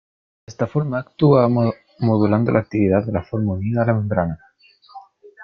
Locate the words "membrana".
3.93-4.39